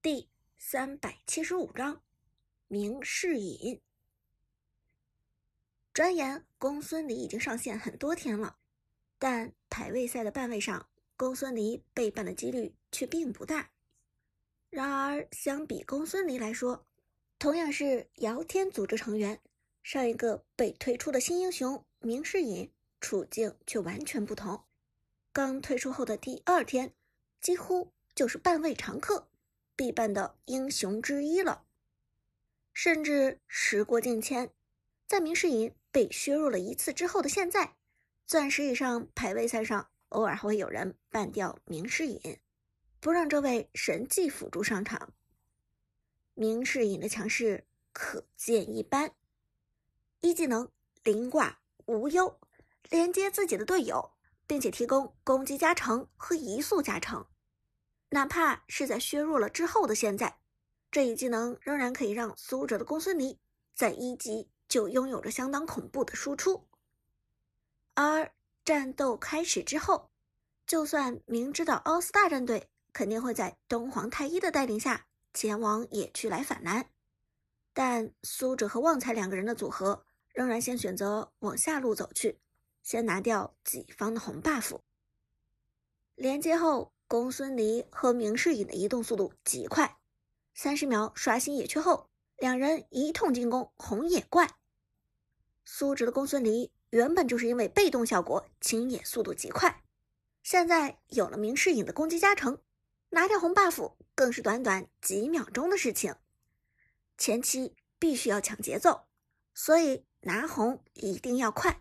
[0.00, 2.00] 第三百七十五章
[2.68, 3.80] 明世隐。
[5.92, 8.58] 转眼公孙离已经上线很多天了，
[9.18, 13.72] 但排位赛的半位上，公孙离被办的几率却并不大。
[14.70, 16.86] 然而，相比公孙离来说，
[17.36, 19.40] 同样是瑶天组织成员，
[19.82, 24.62] 上一个被推出的新英雄明世隐处境却完全不同。
[25.32, 26.94] 刚退出后的第二天，
[27.40, 29.28] 几乎就是半位常客。
[29.78, 31.64] 必办的英雄之一了，
[32.72, 34.50] 甚至时过境迁，
[35.06, 37.76] 在明世隐被削弱了一次之后的现在，
[38.26, 42.40] 钻石以上排位赛上，偶尔还会有人办掉明世隐，
[42.98, 45.14] 不让这位神技辅助上场。
[46.34, 49.12] 明世隐的强势可见一斑，
[50.22, 50.68] 一技能
[51.04, 52.40] 灵挂无忧，
[52.90, 54.10] 连接自己的队友，
[54.44, 57.24] 并且提供攻击加成和移速加成。
[58.10, 60.38] 哪怕是在削弱了之后的现在，
[60.90, 63.38] 这一技能仍然可以让苏哲的公孙离
[63.74, 66.66] 在一级就拥有着相当恐怖的输出。
[67.92, 68.32] 而
[68.64, 70.10] 战斗开始之后，
[70.66, 76.88] 就算明知道奥斯大战队肯定会在东皇太一的带领下前往野区来反蓝，
[77.74, 82.40] 但苏哲和旺财两个人的组合仍然先选择往下路走去，
[82.82, 84.78] 先拿掉己方的红 buff。
[86.14, 86.94] 连接后。
[87.08, 89.96] 公孙离和明世隐的移动速度极快，
[90.52, 94.58] 三十秒刷新野区后，两人一通进攻红野怪。
[95.64, 99.82] 苏直的公孙离原本就是因为被动效果清野速度极快，
[100.42, 102.60] 现在有了明世隐的攻击加成，
[103.08, 106.14] 拿掉红 buff 更是短短几秒钟的事情。
[107.16, 109.06] 前期必须要抢节奏，
[109.54, 111.80] 所以拿红一定要快。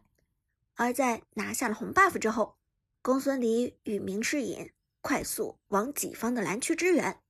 [0.76, 2.56] 而在拿下了红 buff 之后，
[3.02, 4.72] 公孙离与明世隐。
[5.02, 7.22] 快速往己方的蓝区支援，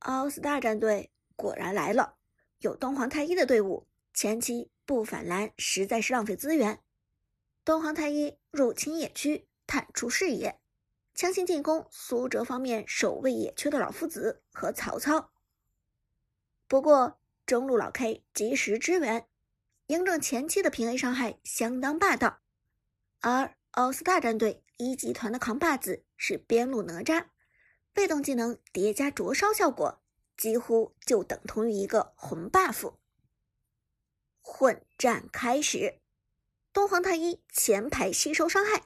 [0.00, 2.16] 奥斯大战队果然来了。
[2.58, 6.80] 有东皇太一的队伍，前期不反蓝实在是浪费资源。
[7.64, 10.58] 东皇太一入侵野区，探出视野，
[11.14, 15.30] 强行进攻苏哲方面守卫野区的老夫子和曹操。
[16.66, 19.26] 不过中路老 K 及时支援，
[19.86, 22.40] 嬴政前期的平 A 伤害相当霸道，
[23.20, 26.04] 而奥斯大战队一集团的扛把子。
[26.16, 27.26] 是边路哪吒，
[27.92, 30.00] 被动技能叠加灼烧效果，
[30.38, 32.94] 几乎就等同于一个红 buff。
[34.40, 36.00] 混战开始，
[36.72, 38.84] 东皇太一前排吸收伤害，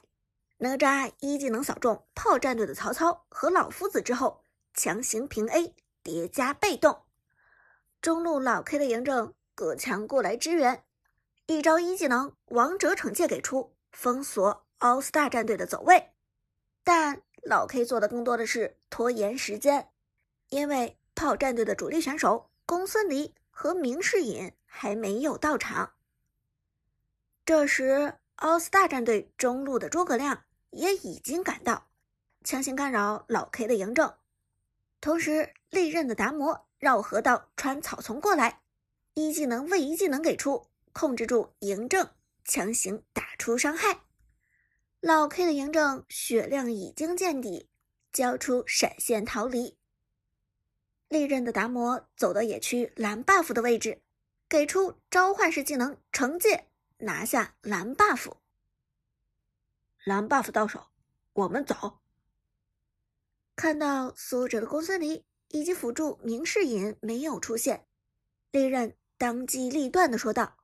[0.57, 5.73] 哪吒一技能扫中炮战队的曹操和老夫子之后，强行平 A
[6.03, 7.03] 叠加被动。
[8.01, 10.83] 中路老 K 的嬴政隔墙过来支援，
[11.45, 16.09] 一招一技能王者惩戒给出，封锁奥斯大战队的走位。
[16.83, 19.89] 但老 K 做的更多的是拖延时间，
[20.49, 25.93] 因为炮战队的主力选手公孙离和明世隐还没有到场。
[27.45, 31.87] 这时，奥斯大战队中路的诸葛亮也已经赶到，
[32.43, 34.13] 强行干扰老 K 的嬴政。
[35.01, 38.61] 同时，利刃的达摩绕河道穿草丛过来，
[39.13, 42.09] 一技能位移技能给出，控制住嬴政，
[42.45, 44.01] 强行打出伤害。
[45.01, 47.69] 老 K 的嬴政血量已经见底，
[48.11, 49.77] 交出闪现逃离。
[51.07, 54.01] 利刃的达摩走到野区蓝 buff 的位置，
[54.49, 56.67] 给出召唤式技能惩戒，
[56.97, 58.33] 拿下蓝 buff。
[60.03, 60.87] 蓝 buff 到手，
[61.31, 61.99] 我们走。
[63.55, 67.87] 看到苏哲的公孙离以及辅助明世隐没有出现，
[68.51, 70.57] 利刃当机立断的说道：“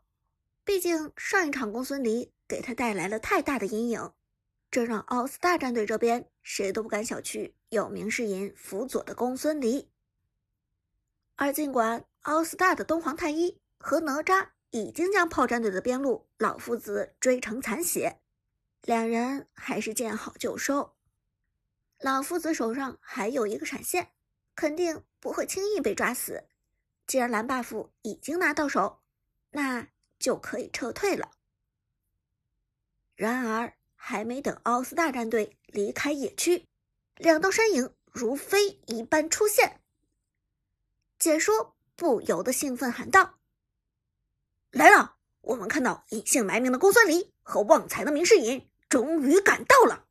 [0.66, 4.12] 毕竟上一场公孙离给他带来了太大的阴影。”
[4.76, 9.90] 这让奥斯大战队这边谁都不敢小觑有明世隐辅佐的公孙离。
[11.38, 18.20] 而尽管奥斯大的东皇太一和哪吒已经将炮战队的边路老夫子追成残血，
[18.82, 20.98] 两人还是见好就收。
[22.02, 24.12] 老夫子手上还有一个闪现，
[24.56, 26.44] 肯定不会轻易被抓死。
[27.08, 29.02] 既然蓝 buff 已经拿到手，
[29.52, 29.88] 那
[30.20, 31.32] 就可以撤退了。
[33.16, 33.78] 然而。
[34.08, 36.68] 还没等奥斯大战队离开野区，
[37.18, 39.82] 两道身影如飞一般出现。
[41.18, 43.40] 解说不由得兴奋喊道
[44.70, 45.16] ：“来了！
[45.42, 50.06] 我们看到隐姓埋名的公孙离和旺财的明世隐终于赶到了。”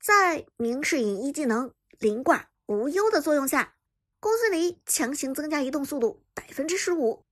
[0.00, 3.76] 在明世隐一技能灵挂无忧的作用下，
[4.18, 7.22] 公孙离强行增加移动速度百分之十五，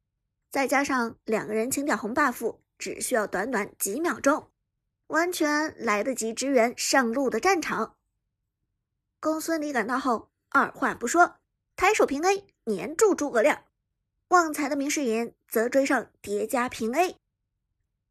[0.51, 4.52] 再加上两个人清掉红 buff，只需要短短几秒钟。
[5.13, 7.97] 完全来得及支援上路的战场。
[9.21, 11.37] 公孙离赶到后，二话不说，
[11.77, 13.65] 抬手平 A，粘住诸葛亮。
[14.29, 17.19] 旺财的明世隐则追上叠加平 A。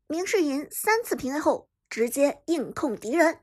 [0.06, 3.40] 明世隐三次平 A 后，直接硬控敌人，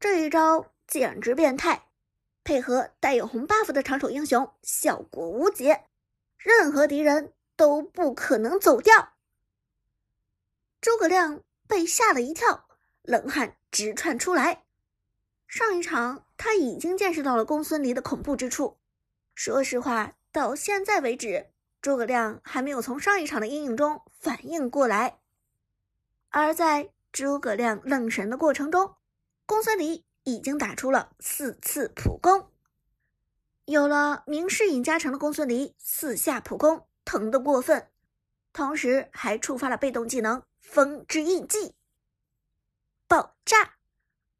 [0.00, 1.88] 这一招简直变态！
[2.42, 5.84] 配合带有红 buff 的长手英雄，效果无解，
[6.38, 9.12] 任何敌人都不可能走掉。
[10.80, 12.63] 诸葛亮被吓了一跳，
[13.04, 14.64] 冷汗直窜出来。
[15.46, 18.78] 上一场他已经见识到了公孙离的恐怖之处，
[19.34, 25.20] 说实话，到现在为止，诸葛亮还没有从上一场的阴影中反应过来。
[26.30, 28.96] 而在诸葛亮愣神的过程中，
[29.46, 32.50] 公孙离已经打出了四次普攻。
[33.66, 37.86] 有了明世隐加成的公孙离，四下普攻疼得过分，
[38.52, 41.74] 同时还触发了被动技能风之印记，
[43.44, 43.76] 炸！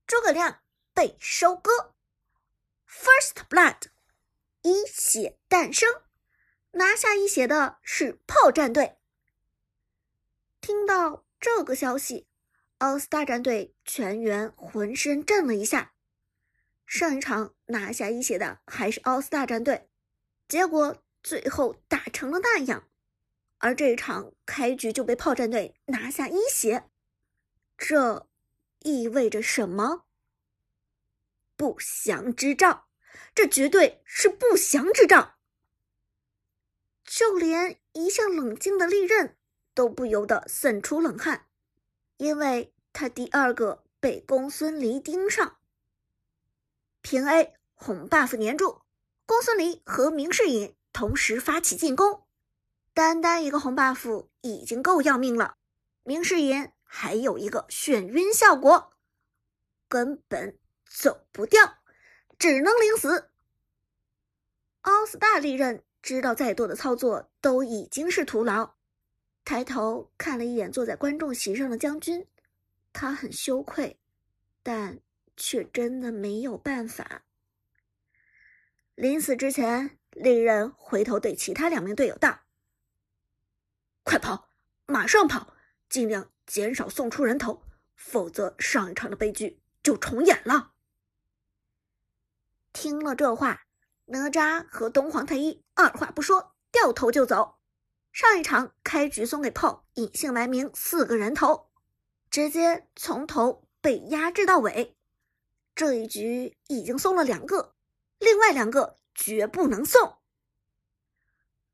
[0.06, 0.60] 诸葛亮
[0.92, 1.94] 被收割
[2.88, 3.88] ，First Blood，
[4.62, 6.02] 一血诞生，
[6.72, 8.96] 拿下一血的是炮战队。
[10.60, 11.24] 听到。
[11.40, 12.26] 这个消息，
[12.78, 15.92] 奥斯大战队全员浑身震了一下。
[16.86, 19.86] 上一场拿下一血的还是奥斯大战队，
[20.48, 22.88] 结果最后打成了那样。
[23.58, 26.88] 而这一场开局就被炮战队拿下一血，
[27.76, 28.26] 这
[28.84, 30.04] 意味着什么？
[31.56, 32.86] 不祥之兆！
[33.34, 35.34] 这绝对是不祥之兆！
[37.04, 39.36] 就连一向冷静的利刃。
[39.76, 41.48] 都不由得渗出冷汗，
[42.16, 45.56] 因为他第二个被公孙离盯上。
[47.00, 48.82] 平 A 红 buff 粘住，
[49.26, 52.22] 公孙离和明世隐同时发起进攻，
[52.92, 55.56] 单单一个红 buff 已经够要命了，
[56.04, 58.92] 明世隐还有一个眩晕效果，
[59.88, 60.56] 根本
[60.88, 61.78] 走不掉，
[62.38, 63.32] 只能领死。
[64.82, 68.76] 奥斯大利刃知道再多的操作都已经是徒劳。
[69.44, 72.28] 抬头看了一眼坐在观众席上的将军，
[72.92, 73.98] 他很羞愧，
[74.62, 75.00] 但
[75.36, 77.24] 却真的没有办法。
[78.94, 82.44] 临死之前，利刃回头对其他两名队友道
[84.04, 84.48] ：“快跑，
[84.86, 85.56] 马上跑，
[85.88, 87.62] 尽量减少送出人头，
[87.94, 90.72] 否则上一场的悲剧就重演了。”
[92.72, 93.66] 听了这话，
[94.06, 97.58] 哪吒和东皇太一二话不说，掉头就走。
[98.12, 101.70] 上一场开局送给炮隐姓埋名四个人头，
[102.30, 104.96] 直接从头被压制到尾。
[105.74, 107.74] 这一局已经送了两个，
[108.18, 110.18] 另外两个绝不能送。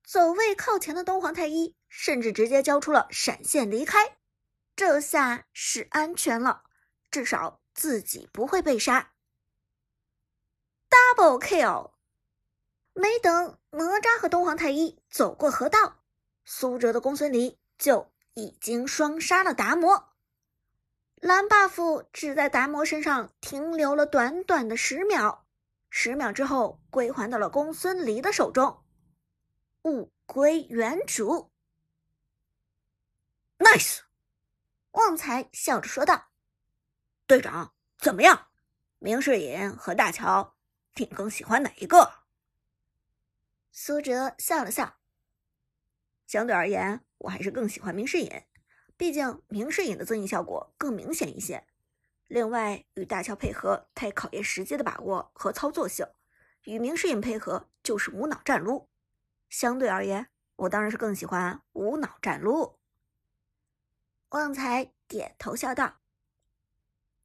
[0.05, 4.19] 走位靠前的东皇太一甚至直接交出了闪现离开，
[4.75, 6.64] 这下是安全了，
[7.11, 9.12] 至少自己不会被杀。
[10.88, 11.93] Double kill！
[12.93, 15.99] 没等哪吒和东皇太一走过河道。
[16.44, 20.12] 苏哲的公孙离就已经双杀了达摩，
[21.16, 25.46] 蓝 buff 只在达摩身上停留了短短的十秒，
[25.88, 28.82] 十秒之后归还到了公孙离的手中，
[29.84, 31.52] 物归原主。
[33.58, 34.00] Nice，
[34.92, 36.31] 旺财笑着说道
[37.26, 38.48] ：“队长怎么样？
[38.98, 40.56] 明世隐和大乔，
[40.96, 42.25] 你更喜欢哪一个？”
[43.70, 44.99] 苏哲笑了笑。
[46.26, 48.42] 相对而言，我还是更喜欢明世隐，
[48.97, 51.66] 毕竟明世隐的增益效果更明显一些。
[52.26, 56.06] 另外，与大乔配合太考验时机的把握和操作性，
[56.64, 58.90] 与明世隐配合就是无脑战撸。
[59.49, 62.79] 相对而言，我当然是更喜欢无脑战撸。
[64.30, 66.00] 旺财点头笑道：“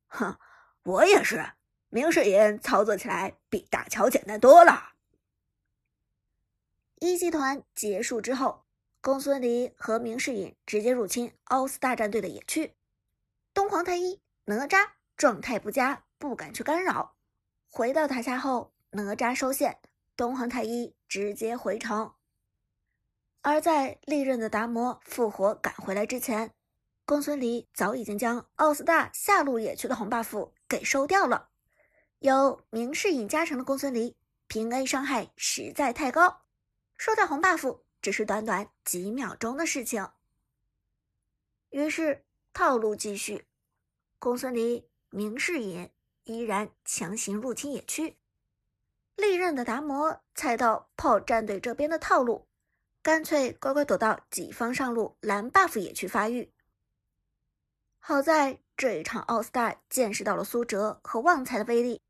[0.07, 0.37] 哼，
[0.83, 1.53] 我也是，
[1.89, 4.93] 明世隐操作起来比大乔简单多了。”
[7.01, 8.65] 一集团结束之后。
[9.01, 12.73] 公孙离和明世隐直接入侵奥斯大战队的野区，
[13.53, 17.15] 东皇太一、哪吒状态不佳，不敢去干扰。
[17.69, 19.77] 回到塔下后，哪吒收线，
[20.17, 22.15] 东皇太一直接回城。
[23.43, 26.55] 而在历任的达摩复活赶回来之前，
[27.05, 31.49] 公孙离早已经将奥斯大下路野区的红 buff 给收掉了。
[32.19, 34.15] 有明世隐加成的公孙离，
[34.47, 36.41] 平 A 伤害实在太高，
[36.97, 37.79] 收掉红 buff。
[38.01, 40.07] 只是短短几秒钟的事情。
[41.71, 43.47] 于是套路继续，
[44.19, 45.89] 公孙离、明世隐
[46.23, 48.15] 依然强行入侵野区。
[49.15, 52.45] 利刃的达摩猜到炮战队这边的套路，
[53.01, 56.51] 干脆乖乖躲到己方上路蓝 buff 野区发育。
[58.07, 62.03] 好在这一场奥斯大见识到了苏哲和旺财的威力，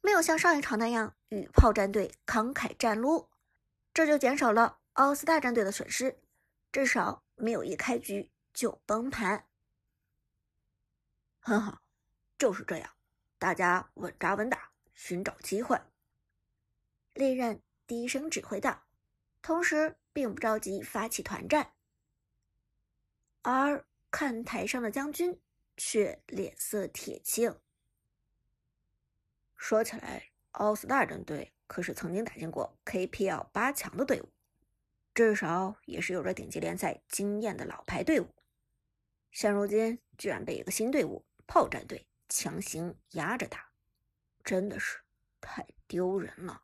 [0.00, 3.28] 没有像上一场那样与炮战队慷慨战撸，
[3.92, 6.18] 这就减少了奥斯大战队的损失，
[6.72, 9.46] 至少没有一开局就崩盘。
[11.40, 11.82] 很好，
[12.38, 12.90] 就是这样，
[13.38, 15.78] 大家稳扎稳打，寻找机会。
[17.12, 18.84] 利刃低声指挥道，
[19.42, 21.74] 同时并不着急发起团战。
[23.42, 23.84] 而
[24.16, 25.40] 看台上的将军
[25.76, 27.58] 却脸色铁青。
[29.56, 34.28] 说起来，奥斯大战队可是曾经打进过 KPL 八强的队伍，
[35.12, 38.28] 至少也是有着顶级联赛经验的老牌队伍。
[39.32, 43.72] 现如今居然被一个新队伍炮战队强行压着打，
[44.44, 45.00] 真的是
[45.40, 46.62] 太丢人了。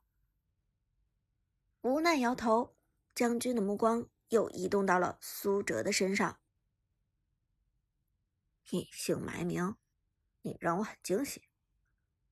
[1.81, 2.77] 无奈摇头，
[3.13, 6.40] 将军的目光又移动到了苏哲的身上。
[8.71, 9.77] 隐姓埋名，
[10.43, 11.49] 你让我很惊喜。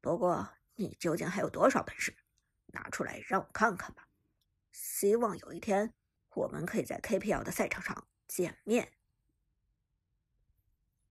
[0.00, 0.54] 不过。
[0.80, 2.16] 你究竟还有多少本事？
[2.66, 4.08] 拿出来让我看看吧！
[4.70, 5.92] 希望有一天
[6.34, 8.92] 我们可以在 KPL 的赛场上见面。